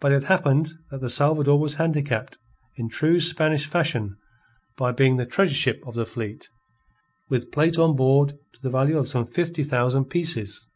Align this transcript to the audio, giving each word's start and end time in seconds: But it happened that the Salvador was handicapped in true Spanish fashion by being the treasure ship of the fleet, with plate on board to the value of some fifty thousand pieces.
But 0.00 0.10
it 0.10 0.24
happened 0.24 0.70
that 0.90 1.00
the 1.00 1.08
Salvador 1.08 1.56
was 1.60 1.74
handicapped 1.76 2.36
in 2.76 2.88
true 2.88 3.20
Spanish 3.20 3.64
fashion 3.64 4.16
by 4.76 4.90
being 4.90 5.18
the 5.18 5.24
treasure 5.24 5.54
ship 5.54 5.80
of 5.86 5.94
the 5.94 6.04
fleet, 6.04 6.48
with 7.28 7.52
plate 7.52 7.78
on 7.78 7.94
board 7.94 8.30
to 8.54 8.60
the 8.60 8.70
value 8.70 8.98
of 8.98 9.08
some 9.08 9.24
fifty 9.24 9.62
thousand 9.62 10.06
pieces. 10.06 10.66